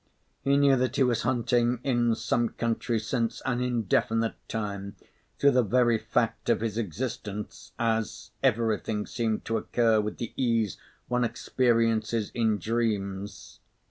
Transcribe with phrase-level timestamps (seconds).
[0.41, 4.95] He knew that he was hunting in some country since an indefinite time,
[5.37, 10.79] through the very fact of his existence, as everything seemed to occur with the ease
[11.07, 13.59] one experiences in dreams.